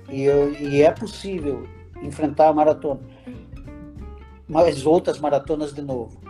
[0.09, 1.67] E, eu, e é possível
[2.01, 2.99] enfrentar a maratona.
[4.47, 6.21] mais outras maratonas de novo.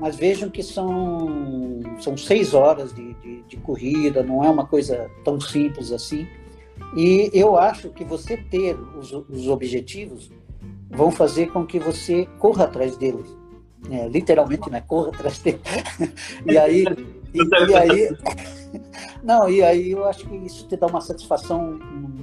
[0.00, 1.28] Mas vejam que são,
[2.00, 6.26] são seis horas de, de, de corrida, não é uma coisa tão simples assim.
[6.96, 10.32] E eu acho que você ter os, os objetivos
[10.90, 13.39] vão fazer com que você corra atrás deles.
[13.88, 14.82] É, literalmente, né?
[14.82, 15.60] Corra atrás deles.
[16.44, 16.84] e aí,
[17.32, 18.08] e, e, aí,
[19.22, 21.78] não, e aí eu acho que isso te dá uma satisfação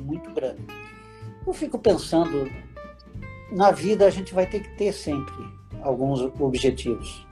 [0.05, 0.61] muito grande.
[1.45, 2.49] Eu fico pensando,
[3.51, 5.33] na vida a gente vai ter que ter sempre
[5.81, 7.25] alguns objetivos,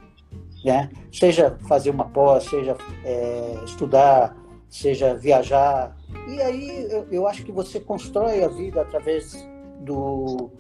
[0.63, 0.89] né?
[1.11, 4.35] Seja fazer uma pós, seja é, estudar,
[4.69, 5.95] seja viajar.
[6.27, 9.47] E aí eu, eu acho que você constrói a vida através
[9.81, 10.51] do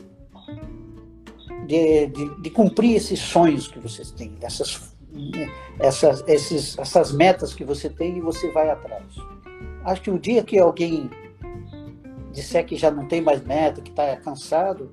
[1.65, 4.95] de, de, de, cumprir esses sonhos que vocês têm, essas,
[5.79, 9.03] essas, esses, essas metas que você tem e você vai atrás.
[9.83, 11.09] Acho que o dia que alguém
[12.31, 14.91] disser que já não tem mais meta, que está cansado,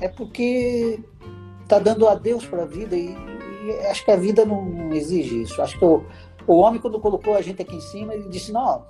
[0.00, 1.00] é porque
[1.62, 3.08] está dando adeus para a vida e,
[3.64, 5.60] e, acho que a vida não, não exige isso.
[5.60, 6.04] Acho que o,
[6.46, 8.84] o homem, quando colocou a gente aqui em cima, ele disse: não,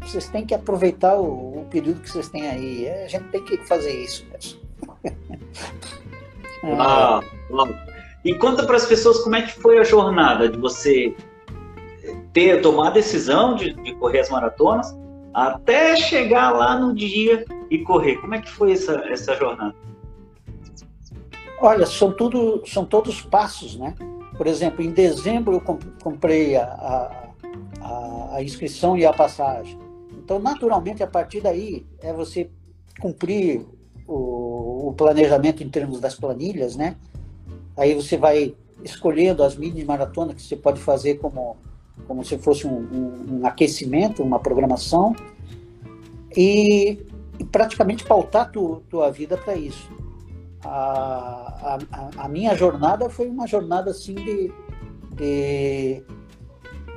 [0.00, 2.88] vocês têm que aproveitar o, o período que vocês têm aí.
[2.88, 4.60] A gente tem que fazer isso mesmo.
[6.64, 7.20] Ah,
[8.24, 11.14] e conta para as pessoas como é que foi a jornada de você
[12.32, 14.96] ter tomar a decisão de, de, correr as maratonas
[15.32, 18.16] até chegar lá no dia e correr.
[18.16, 19.74] Como é que foi essa, essa jornada?
[21.60, 23.94] Olha, são tudo são todos passos, né?
[24.36, 25.60] Por exemplo, em dezembro eu
[26.02, 27.10] comprei a,
[27.80, 29.78] a, a inscrição e a passagem.
[30.12, 32.50] Então, naturalmente, a partir daí é você
[33.00, 33.66] cumprir
[34.08, 36.96] o, planejamento em termos das planilhas, né?
[37.76, 41.56] Aí você vai escolhendo as mini maratonas que você pode fazer como,
[42.06, 45.14] como se fosse um, um, um aquecimento, uma programação,
[46.36, 46.98] e,
[47.38, 49.88] e praticamente pautar tu, tua vida para isso.
[50.64, 54.52] A, a, a, minha jornada foi uma jornada assim de,
[55.12, 56.02] de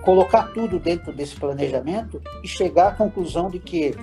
[0.03, 3.95] colocar tudo dentro desse planejamento e chegar à conclusão de que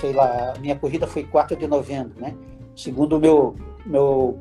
[0.00, 2.34] sei lá, minha corrida foi 4 de novembro, né?
[2.76, 3.54] Segundo meu,
[3.86, 4.38] meu,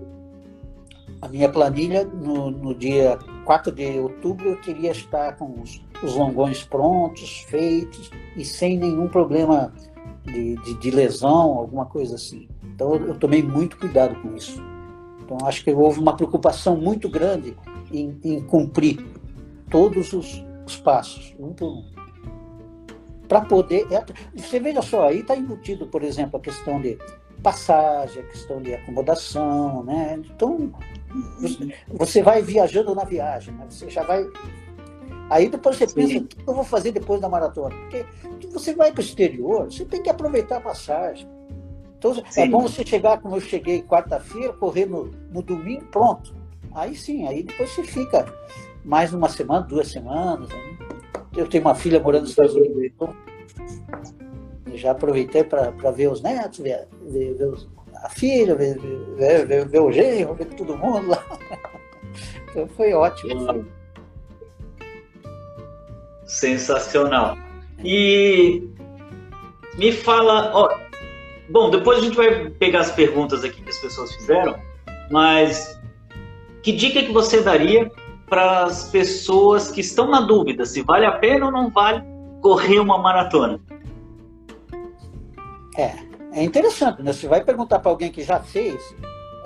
[1.21, 6.15] a minha planilha, no, no dia 4 de outubro eu queria estar com os, os
[6.15, 9.73] longões prontos, feitos e sem nenhum problema
[10.23, 12.47] de, de, de lesão, alguma coisa assim.
[12.63, 14.61] Então eu, eu tomei muito cuidado com isso.
[15.21, 17.55] Então acho que houve uma preocupação muito grande
[17.91, 19.05] em, em cumprir
[19.69, 21.92] todos os, os passos, um por um
[23.33, 23.87] para poder.
[24.35, 26.99] Você veja só, aí está embutido, por exemplo, a questão de
[27.41, 30.21] passagem, a questão de acomodação, né?
[30.23, 30.71] Então,
[31.91, 33.65] você vai viajando na viagem, né?
[33.67, 34.23] Você já vai.
[35.31, 37.75] Aí depois você pensa, o que eu vou fazer depois da maratona?
[37.75, 38.05] Porque
[38.51, 41.27] você vai para o exterior, você tem que aproveitar a passagem.
[41.97, 42.41] Então, é sim.
[42.41, 46.35] é bom você chegar, como eu cheguei quarta-feira, correr no, no domingo, pronto.
[46.75, 48.31] Aí sim, aí depois você fica
[48.85, 50.49] mais uma semana, duas semanas.
[50.51, 50.92] Aí
[51.35, 52.91] eu tenho uma filha morando nos Estados Unidos.
[54.73, 57.67] Já aproveitei para ver os netos, ver, ver, ver os,
[58.03, 58.77] a filha, ver,
[59.15, 61.23] ver, ver, o genro, ver todo mundo lá.
[62.51, 63.65] Então foi ótimo.
[66.27, 67.35] Sensacional.
[67.83, 68.69] E
[69.75, 70.77] me fala, ó,
[71.49, 74.59] bom, depois a gente vai pegar as perguntas aqui que as pessoas fizeram,
[75.09, 75.79] mas
[76.61, 77.91] que dica que você daria
[78.33, 82.03] para as pessoas que estão na dúvida se vale a pena ou não vale
[82.41, 83.59] correr uma maratona?
[85.77, 85.93] É,
[86.31, 87.13] é interessante, né?
[87.13, 88.81] Você vai perguntar para alguém que já fez,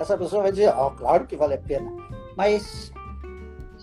[0.00, 1.92] essa pessoa vai dizer, oh, claro que vale a pena.
[2.34, 2.90] Mas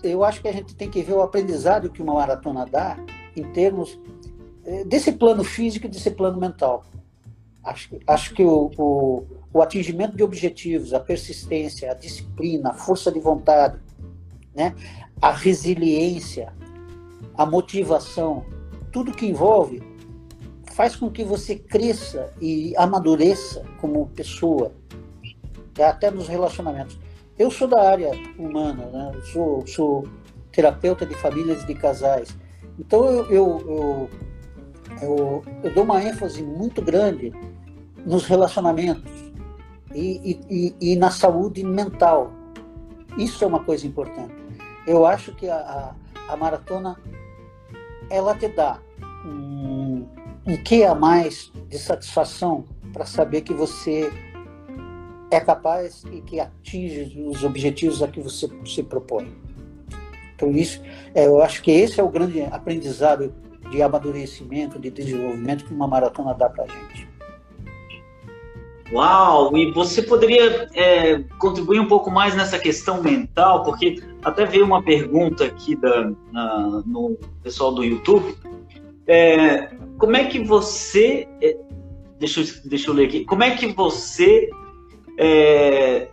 [0.02, 2.98] eu acho que a gente tem que ver o aprendizado que uma maratona dá
[3.36, 3.96] em termos
[4.64, 6.84] eh, desse plano físico e desse plano mental.
[7.62, 13.12] Acho, acho que o, o, o atingimento de objetivos, a persistência, a disciplina, a força
[13.12, 13.85] de vontade,
[14.56, 14.74] né?
[15.20, 16.52] a resiliência,
[17.36, 18.44] a motivação,
[18.90, 19.82] tudo que envolve
[20.72, 24.72] faz com que você cresça e amadureça como pessoa,
[25.78, 26.98] até nos relacionamentos.
[27.38, 29.12] Eu sou da área humana, né?
[29.32, 30.08] sou, sou
[30.52, 32.36] terapeuta de famílias e de casais.
[32.78, 34.10] Então eu, eu, eu,
[35.02, 37.32] eu, eu dou uma ênfase muito grande
[38.06, 39.12] nos relacionamentos
[39.94, 42.32] e, e, e, na saúde mental.
[43.18, 44.45] Isso é uma coisa importante
[44.86, 45.94] eu acho que a,
[46.28, 46.96] a, a maratona
[48.10, 48.80] ela te dá
[49.24, 50.06] um,
[50.46, 54.10] um que a mais de satisfação para saber que você
[55.30, 59.36] é capaz e que atinge os objetivos a que você se propõe.
[60.34, 60.80] Então isso,
[61.14, 63.34] é, eu acho que esse é o grande aprendizado
[63.70, 67.15] de amadurecimento, de desenvolvimento que uma maratona dá para a gente.
[68.92, 69.56] Uau!
[69.56, 74.82] E você poderia é, contribuir um pouco mais nessa questão mental, porque até veio uma
[74.82, 78.36] pergunta aqui da, na, no pessoal do YouTube.
[79.06, 81.28] É, como é que você.
[81.42, 81.56] É,
[82.18, 83.24] deixa, deixa eu ler aqui.
[83.24, 84.48] Como é que você
[85.18, 86.08] é,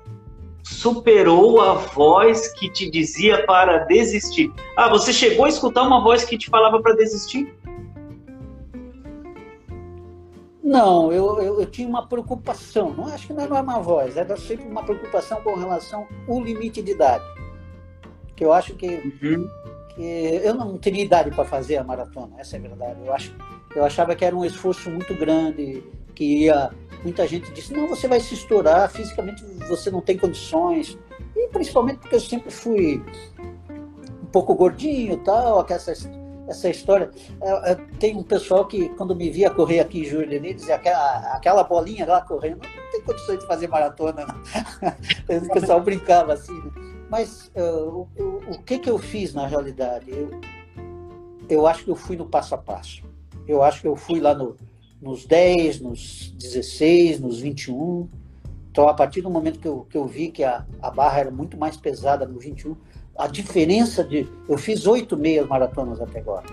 [0.64, 4.52] superou a voz que te dizia para desistir?
[4.76, 7.54] Ah, você chegou a escutar uma voz que te falava para desistir?
[10.63, 14.38] Não, eu, eu, eu, tinha uma preocupação, não acho que não era uma voz, era
[14.38, 17.26] sempre uma preocupação com relação ao limite de idade.
[18.34, 19.45] Que eu acho que, uhum.
[19.93, 22.99] que eu não teria idade para fazer a maratona, essa é a verdade.
[23.06, 23.36] Eu, acho,
[23.76, 25.84] eu achava que era um esforço muito grande,
[26.15, 26.71] que ia.
[27.04, 30.97] Muita gente disse, não, você vai se estourar, fisicamente você não tem condições.
[31.36, 33.04] E principalmente porque eu sempre fui
[34.21, 35.82] um pouco gordinho tal, aquela
[36.47, 37.10] essa história.
[37.41, 41.17] É, é, tem um pessoal que, quando me via correr aqui em Jurerê, dizia aquela,
[41.36, 44.25] aquela bolinha lá correndo, não tem condições de fazer maratona.
[45.29, 46.53] O pessoal brincava assim.
[46.53, 46.71] Né?
[47.10, 50.12] Mas uh, o, o, que, que eu fiz na realidade?
[50.12, 50.29] Eu,
[51.49, 53.03] eu acho que eu fui no passo a passo.
[53.47, 54.56] Eu acho que eu fui lá no,
[55.01, 58.10] nos 10, nos 16, nos 21.
[58.71, 61.32] Então, a partir do momento que eu, que eu vi que a, a barra era
[61.32, 62.75] muito mais pesada no 21,
[63.17, 64.28] a diferença de.
[64.47, 66.45] Eu fiz oito meias maratonas até agora.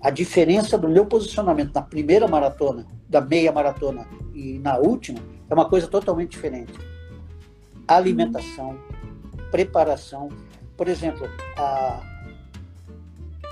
[0.00, 5.54] A diferença do meu posicionamento na primeira maratona, da meia maratona e na última, é
[5.54, 6.72] uma coisa totalmente diferente.
[7.88, 8.78] Alimentação,
[9.50, 10.28] preparação.
[10.76, 12.00] Por exemplo, a,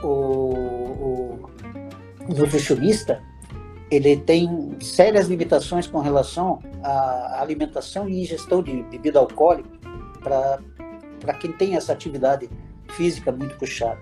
[0.03, 1.51] o, o,
[2.29, 3.23] o nutricionista
[3.91, 9.71] ele tem sérias limitações com relação à alimentação e ingestão de bebida alcoólica
[11.23, 12.51] para quem tem essa atividade
[12.97, 13.99] física muito puxada.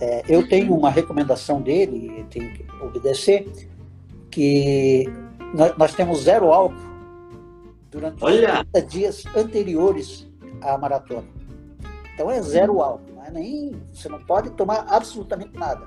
[0.00, 3.46] É, eu tenho uma recomendação dele, tenho que obedecer,
[4.30, 5.04] que
[5.54, 6.90] nós, nós temos zero álcool
[7.90, 8.52] durante Olha.
[8.52, 10.26] os 30 dias anteriores
[10.62, 11.28] à maratona.
[12.14, 15.86] Então é zero álcool, não é nem, você não pode tomar absolutamente nada.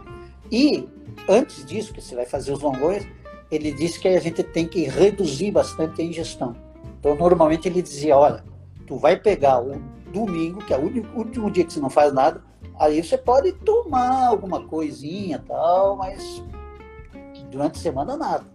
[0.52, 0.88] E
[1.28, 3.08] antes disso, que você vai fazer os longões,
[3.50, 6.56] ele disse que a gente tem que reduzir bastante a ingestão.
[7.00, 8.44] Então normalmente ele dizia, olha,
[8.86, 9.82] tu vai pegar o
[10.14, 12.42] domingo, que é o último dia que você não faz nada,
[12.80, 16.44] aí você pode tomar alguma coisinha tal, mas
[17.52, 18.46] durante a semana nada.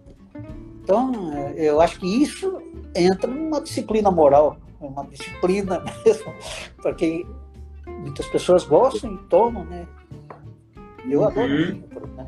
[0.81, 1.11] Então,
[1.55, 2.61] eu acho que isso
[2.95, 6.33] entra numa disciplina moral, uma disciplina mesmo,
[6.81, 7.25] porque
[7.85, 9.85] muitas pessoas gostam e tomam, né?
[11.09, 11.27] Eu uhum.
[11.27, 11.83] adoro vinho,
[12.15, 12.27] né?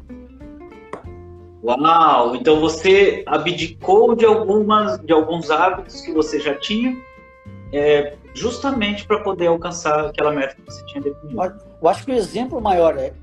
[1.64, 2.36] Uau!
[2.36, 6.98] Então você abdicou de algumas de alguns hábitos que você já tinha
[7.72, 11.42] é, justamente para poder alcançar aquela meta que você tinha definido.
[11.82, 13.14] Eu acho que o exemplo maior é,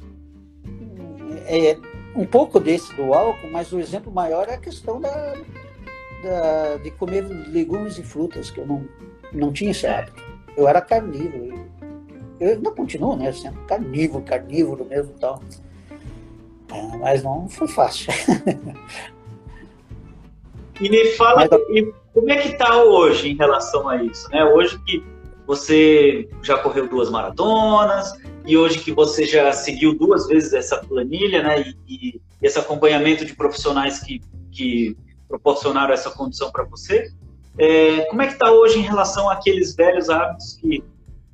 [1.47, 1.79] é
[2.15, 5.35] um pouco desse do álcool, mas o exemplo maior é a questão da,
[6.23, 8.85] da, de comer legumes e frutas, que eu não,
[9.33, 10.23] não tinha esse hábito.
[10.57, 11.69] Eu era carnívoro.
[12.41, 13.33] Eu ainda continuo, né?
[13.33, 15.43] Sendo carnívoro, carnívoro mesmo e tal.
[16.73, 18.13] É, mas não foi fácil.
[20.81, 21.61] E me fala, Mas...
[22.19, 24.29] como é que está hoje em relação a isso?
[24.31, 24.45] Né?
[24.45, 25.05] Hoje que
[25.47, 28.13] você já correu duas maratonas
[28.45, 31.75] e hoje que você já seguiu duas vezes essa planilha, né?
[31.89, 34.97] E, e esse acompanhamento de profissionais que, que
[35.29, 37.13] proporcionaram essa condição para você.
[37.57, 40.83] É, como é que está hoje em relação àqueles velhos hábitos que,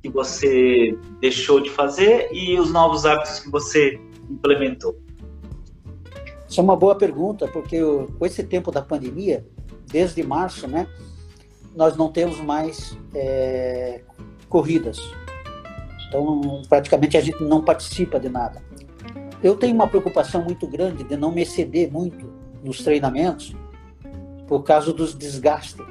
[0.03, 4.95] que você deixou de fazer e os novos hábitos que você implementou?
[6.47, 9.45] Isso é uma boa pergunta, porque com esse tempo da pandemia,
[9.87, 10.87] desde março, né,
[11.75, 14.01] nós não temos mais é,
[14.49, 14.99] corridas.
[16.07, 18.63] Então, praticamente a gente não participa de nada.
[19.43, 23.55] Eu tenho uma preocupação muito grande de não me exceder muito nos treinamentos,
[24.47, 25.85] por causa dos desgastes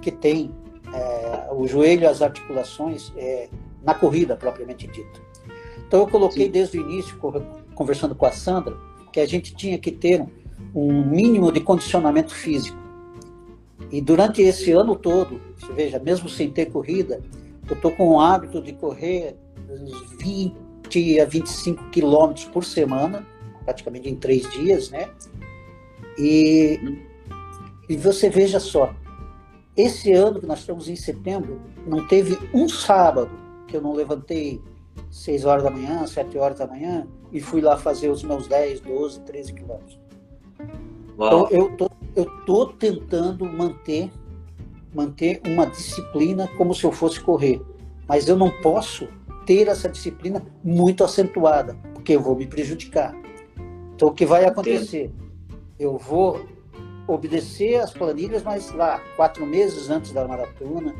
[0.00, 0.50] que tem
[0.92, 3.48] é, o joelho e as articulações é,
[3.82, 5.20] na corrida propriamente dita.
[5.86, 6.50] Então, eu coloquei Sim.
[6.50, 7.16] desde o início,
[7.74, 8.76] conversando com a Sandra,
[9.12, 10.24] que a gente tinha que ter
[10.74, 12.76] um mínimo de condicionamento físico.
[13.90, 17.20] E durante esse ano todo, você veja, mesmo sem ter corrida,
[17.68, 19.36] eu estou com o hábito de correr
[20.18, 23.26] 20 a 25 quilômetros por semana,
[23.64, 25.08] praticamente em três dias, né?
[26.18, 26.80] E,
[27.88, 28.94] e você veja só,
[29.76, 33.30] esse ano que nós estamos em setembro, não teve um sábado
[33.68, 34.60] que eu não levantei
[35.10, 38.80] 6 horas da manhã, 7 horas da manhã, e fui lá fazer os meus 10,
[38.80, 40.05] 12, 13 quilômetros.
[41.16, 44.10] Então, eu tô, eu tô tentando manter,
[44.94, 47.60] manter uma disciplina como se eu fosse correr.
[48.06, 49.08] Mas eu não posso
[49.46, 53.14] ter essa disciplina muito acentuada, porque eu vou me prejudicar.
[53.94, 55.10] Então, o que vai acontecer?
[55.78, 56.44] Eu vou
[57.08, 60.94] obedecer as planilhas, mas lá, quatro meses antes da maratona,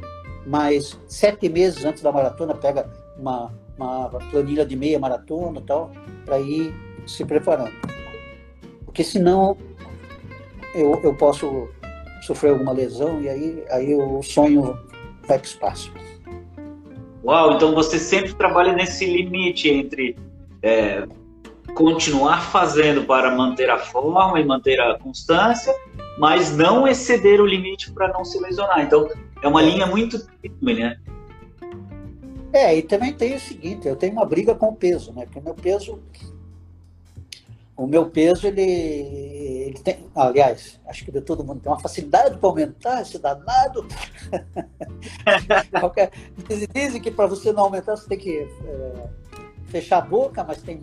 [0.46, 2.88] mais sete meses antes da maratona, pega
[3.18, 5.90] uma, uma planilha de meia maratona e tal,
[6.24, 6.72] para ir
[7.06, 7.72] se preparando.
[8.84, 9.56] Porque senão
[10.76, 11.68] eu, eu posso
[12.22, 14.78] sofrer alguma lesão e aí, aí o sonho
[15.26, 15.92] vai para o espaço.
[17.24, 20.16] Uau, então você sempre trabalha nesse limite entre
[20.62, 21.06] é,
[21.74, 25.74] continuar fazendo para manter a forma e manter a constância,
[26.18, 28.80] mas não exceder o limite para não se lesionar.
[28.80, 29.08] Então
[29.42, 30.98] é uma linha muito tênue, né?
[32.52, 35.26] É, e também tem o seguinte, eu tenho uma briga com o peso, né?
[35.26, 36.00] Porque o meu peso
[37.76, 40.06] o meu peso, ele, ele tem.
[40.14, 43.86] Aliás, acho que de todo mundo tem uma facilidade para aumentar esse danado.
[46.72, 49.08] dizem que para você não aumentar, você tem que é,
[49.66, 50.80] fechar a boca, mas tem,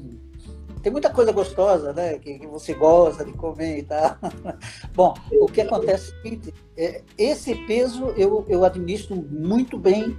[0.81, 2.19] tem muita coisa gostosa, né?
[2.19, 4.17] Que, que você gosta de comer e tal.
[4.93, 10.17] Bom, o que acontece é o seguinte: é, esse peso eu, eu administro muito bem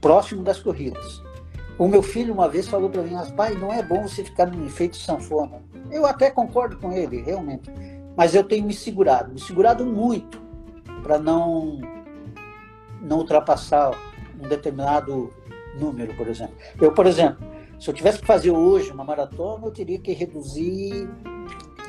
[0.00, 1.22] próximo das corridas.
[1.78, 4.66] O meu filho uma vez falou para mim, pai, não é bom você ficar no
[4.66, 5.62] efeito sanfona.
[5.90, 7.70] Eu até concordo com ele, realmente.
[8.16, 10.40] Mas eu tenho me segurado, me segurado muito
[11.02, 11.80] para não
[13.00, 13.92] não ultrapassar
[14.38, 15.32] um determinado
[15.78, 16.54] número, por exemplo.
[16.80, 17.46] Eu, por exemplo,
[17.78, 21.08] se eu tivesse que fazer hoje uma maratona, eu teria que reduzir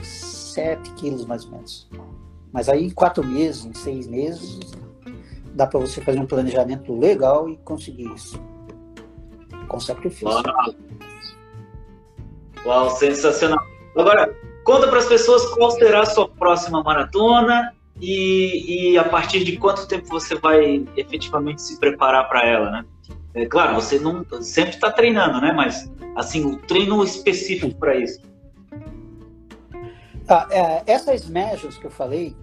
[0.01, 1.89] 7 quilos mais ou menos.
[2.51, 4.59] Mas aí em quatro meses, em seis meses,
[5.53, 8.41] dá para você fazer um planejamento legal e conseguir isso
[9.67, 10.27] com sacrifício.
[10.27, 10.43] Uau,
[12.65, 13.59] Uau sensacional.
[13.95, 14.33] Agora,
[14.63, 19.57] conta para as pessoas qual será a sua próxima maratona e, e, a partir de
[19.57, 22.85] quanto tempo você vai efetivamente se preparar para ela, né?
[23.33, 25.51] É, claro, você não sempre está treinando, né?
[25.51, 28.19] Mas assim, o treino específico para isso.
[30.27, 32.35] Ah, é, essas médias que eu falei,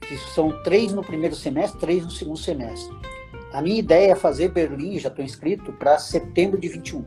[0.00, 2.94] que são três no primeiro semestre, três no segundo semestre.
[3.52, 7.04] A minha ideia é fazer Berlim, já estou inscrito, para setembro de 21.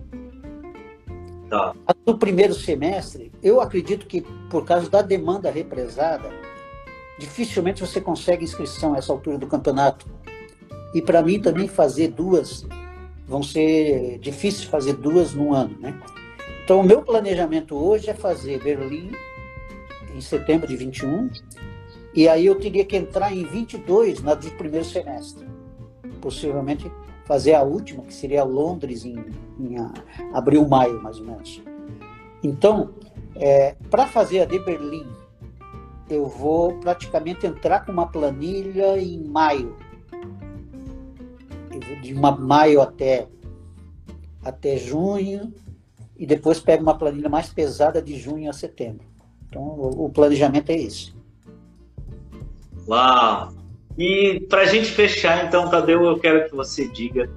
[1.49, 1.73] Tá.
[2.05, 6.29] No primeiro semestre, eu acredito que por causa da demanda represada,
[7.17, 10.07] dificilmente você consegue inscrição a essa altura do campeonato.
[10.93, 12.65] E para mim também fazer duas,
[13.27, 15.99] vão ser difíceis fazer duas no ano, né?
[16.63, 19.11] Então o meu planejamento hoje é fazer Berlim
[20.15, 21.29] em setembro de 21,
[22.13, 25.47] e aí eu teria que entrar em 22 na do primeiro semestre
[26.19, 26.91] possivelmente
[27.30, 29.23] fazer a última, que seria Londres em,
[29.59, 29.75] em
[30.34, 31.61] abril, maio, mais ou menos.
[32.41, 32.95] Então,
[33.36, 35.05] é, para fazer a de Berlim,
[36.09, 39.77] eu vou praticamente entrar com uma planilha em maio.
[42.01, 43.27] De uma, maio até,
[44.43, 45.53] até junho,
[46.17, 49.05] e depois pego uma planilha mais pesada de junho a setembro.
[49.47, 51.13] Então, o, o planejamento é esse.
[52.88, 53.59] Uau!
[53.99, 57.29] E para a gente fechar, então, Tadeu, eu quero que você diga,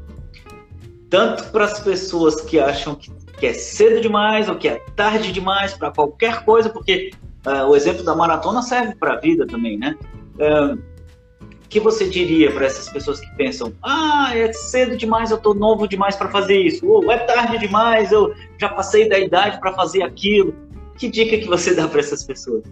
[1.10, 5.32] tanto para as pessoas que acham que, que, é cedo demais ou que é tarde
[5.32, 7.10] demais para qualquer coisa, porque
[7.44, 9.96] uh, o exemplo da maratona serve para a vida também, né?
[10.38, 15.54] O que você diria para essas pessoas que pensam, ah, é cedo demais, eu estou
[15.54, 19.72] novo demais para fazer isso, ou é tarde demais, eu já passei da idade para
[19.72, 20.54] fazer aquilo?
[20.96, 22.62] Que dica que você dá para essas pessoas?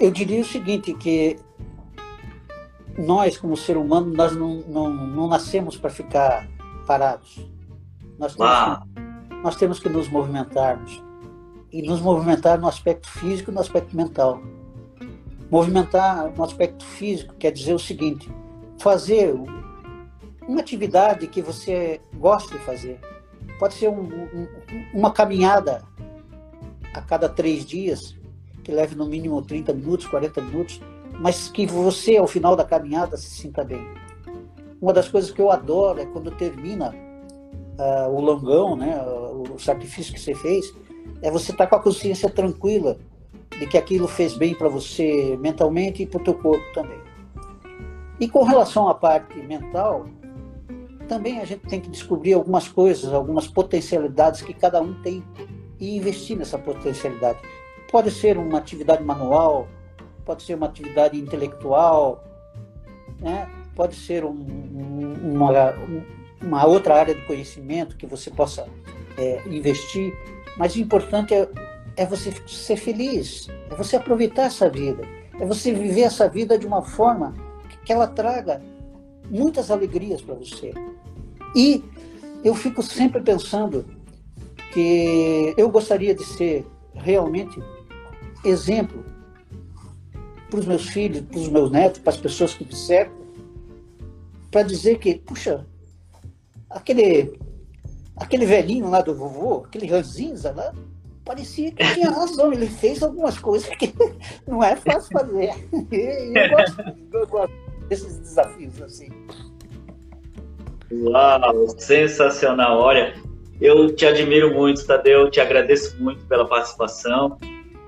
[0.00, 1.36] Eu diria o seguinte, que
[2.96, 6.48] nós, como ser humano, nós não, não, não nascemos para ficar
[6.86, 7.48] parados.
[8.18, 11.02] Nós temos, que, nós temos que nos movimentarmos.
[11.70, 14.40] E nos movimentar no aspecto físico e no aspecto mental.
[15.50, 18.30] Movimentar no aspecto físico quer dizer o seguinte:
[18.78, 19.34] fazer
[20.46, 23.00] uma atividade que você gosta de fazer.
[23.58, 24.48] Pode ser um, um,
[24.94, 25.84] uma caminhada
[26.94, 28.17] a cada três dias,
[28.68, 30.78] que leve no mínimo 30 minutos, 40 minutos,
[31.18, 33.82] mas que você, ao final da caminhada, se sinta bem.
[34.78, 36.94] Uma das coisas que eu adoro é quando termina
[37.78, 40.70] uh, o longão, né, o sacrifício que você fez,
[41.22, 42.98] é você estar tá com a consciência tranquila
[43.58, 47.00] de que aquilo fez bem para você mentalmente e para o teu corpo também.
[48.20, 50.08] E com relação à parte mental,
[51.08, 55.24] também a gente tem que descobrir algumas coisas, algumas potencialidades que cada um tem
[55.80, 57.38] e investir nessa potencialidade.
[57.90, 59.68] Pode ser uma atividade manual,
[60.24, 62.22] pode ser uma atividade intelectual,
[63.20, 63.48] né?
[63.74, 64.32] pode ser um,
[65.22, 65.74] uma,
[66.42, 68.68] uma, outra área de conhecimento que você possa
[69.16, 70.12] é, investir,
[70.56, 71.48] mas o importante é,
[71.96, 75.02] é você ser feliz, é você aproveitar essa vida,
[75.40, 77.34] é você viver essa vida de uma forma
[77.84, 78.60] que ela traga
[79.30, 80.74] muitas alegrias para você.
[81.54, 81.82] E
[82.44, 83.84] eu fico sempre pensando
[84.72, 87.62] que eu gostaria de ser realmente
[88.44, 89.04] exemplo
[90.50, 93.16] para os meus filhos, para os meus netos, para as pessoas que me cercam,
[94.50, 95.66] para dizer que, puxa,
[96.70, 97.38] aquele,
[98.16, 100.72] aquele velhinho lá do vovô, aquele ranzinza lá,
[101.24, 103.92] parecia que tinha razão, ele fez algumas coisas que
[104.48, 105.50] não é fácil fazer.
[105.92, 106.82] Eu gosto,
[107.12, 107.54] eu gosto
[107.88, 109.08] desses desafios assim.
[110.90, 112.78] Uau, sensacional!
[112.78, 113.14] Olha,
[113.60, 117.38] eu te admiro muito, Tadeu, te agradeço muito pela participação.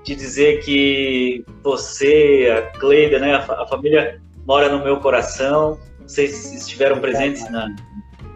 [0.03, 5.77] Te dizer que você, a Cleida, né, a, família mora no meu coração.
[6.05, 7.73] Vocês estiveram presentes na,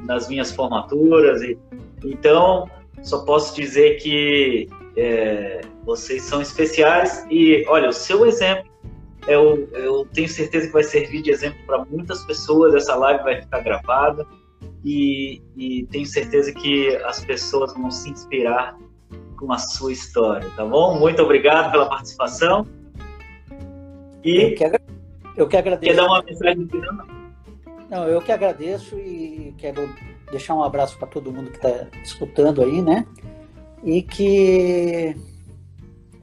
[0.05, 1.41] nas minhas formaturas.
[1.41, 1.57] E,
[2.03, 2.69] então,
[3.01, 7.25] só posso dizer que é, vocês são especiais.
[7.29, 8.69] E, olha, o seu exemplo,
[9.27, 12.75] eu, eu tenho certeza que vai servir de exemplo para muitas pessoas.
[12.75, 14.25] Essa live vai ficar gravada
[14.83, 18.77] e, e tenho certeza que as pessoas vão se inspirar
[19.35, 20.99] com a sua história, tá bom?
[20.99, 22.65] Muito obrigado pela participação.
[24.23, 24.81] E eu que,
[25.37, 25.93] eu que agradeço.
[25.93, 27.07] Quer dar uma mensagem final?
[27.89, 29.87] Não, eu que agradeço e quero
[30.31, 33.05] deixar um abraço para todo mundo que está escutando aí, né?
[33.83, 35.15] E que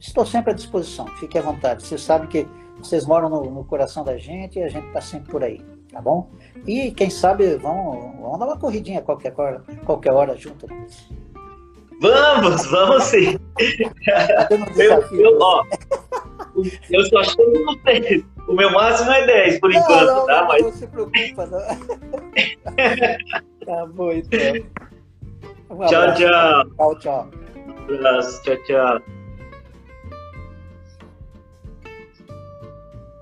[0.00, 1.86] estou sempre à disposição, fique à vontade.
[1.86, 2.46] Você sabe que
[2.78, 6.00] vocês moram no, no coração da gente e a gente está sempre por aí tá
[6.00, 6.30] bom?
[6.66, 10.66] E quem sabe vamos, vamos dar uma corridinha qualquer hora, qualquer hora junto.
[12.03, 13.38] Vamos, vamos sim.
[14.76, 15.64] Eu, eu, ó,
[16.90, 18.24] eu só chego no 10.
[18.48, 20.40] O meu máximo é 10 por não, enquanto, não, tá?
[20.40, 20.62] Não, Mas...
[20.62, 21.61] não se preocupa, não.
[23.64, 24.40] tá bom, então.
[25.70, 26.64] Um tchau, tchau.
[26.74, 27.30] Tchau, tchau.
[27.88, 29.00] Um abraço, tchau, tchau.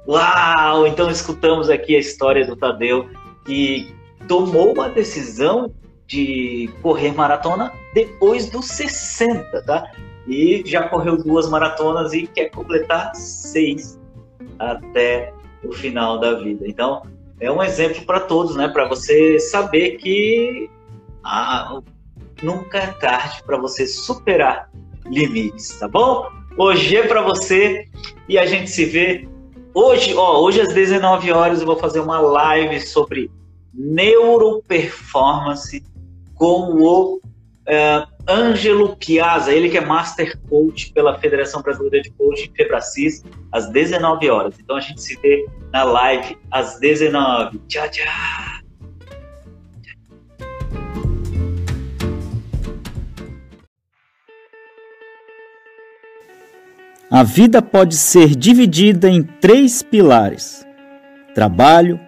[0.09, 0.87] Uau!
[0.87, 3.11] Então escutamos aqui a história do Tadeu
[3.45, 3.95] que
[4.27, 5.71] tomou uma decisão
[6.11, 9.89] de correr maratona depois dos 60, tá?
[10.27, 13.97] E já correu duas maratonas e quer completar seis
[14.59, 15.33] até
[15.63, 16.67] o final da vida.
[16.67, 17.03] Então,
[17.39, 18.69] é um exemplo para todos, né?
[18.69, 20.69] Para você saber que
[21.23, 21.81] ah,
[22.43, 24.69] nunca é tarde para você superar
[25.07, 26.29] limites, tá bom?
[26.59, 27.87] Hoje é para você
[28.29, 29.29] e a gente se vê
[29.73, 33.31] Hoje, ó, hoje às 19 horas eu vou fazer uma live sobre
[33.73, 35.85] neuroperformance
[36.41, 37.21] com o uh,
[38.27, 43.23] Ângelo Piazza, ele que é Master Coach pela Federação Brasileira de Coaching, Febracis,
[43.53, 44.55] às 19 horas.
[44.59, 47.59] Então a gente se vê na live às 19.
[47.69, 48.07] Tchau, tchau.
[57.11, 60.67] A vida pode ser dividida em três pilares:
[61.35, 62.01] trabalho,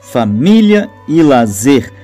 [0.00, 1.99] família e lazer.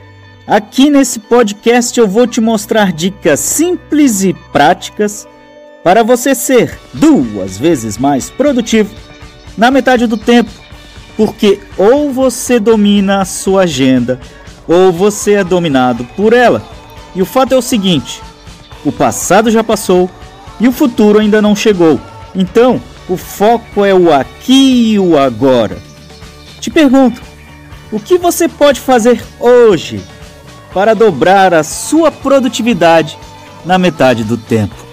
[0.46, 5.26] Aqui nesse podcast eu vou te mostrar dicas simples e práticas
[5.82, 8.94] para você ser duas vezes mais produtivo
[9.58, 10.50] na metade do tempo,
[11.16, 14.20] porque ou você domina a sua agenda
[14.68, 16.62] ou você é dominado por ela.
[17.12, 18.22] E o fato é o seguinte:
[18.84, 20.08] o passado já passou
[20.60, 22.00] e o futuro ainda não chegou.
[22.36, 25.76] Então, o foco é o aqui e o agora.
[26.60, 27.20] Te pergunto,
[27.90, 30.00] o que você pode fazer hoje
[30.76, 33.18] para dobrar a sua produtividade
[33.64, 34.85] na metade do tempo?